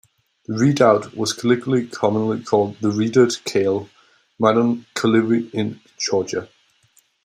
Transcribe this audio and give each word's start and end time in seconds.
The 0.47 0.55
redoubt 0.57 1.15
was 1.15 1.31
colloquially 1.31 1.85
commonly 1.85 2.41
called 2.41 2.75
the 2.81 2.89
"Redut 2.89 3.43
Kale", 3.43 3.87
modern 4.39 4.87
Kulevi 4.95 5.53
in 5.53 5.79
Georgia. 5.99 6.49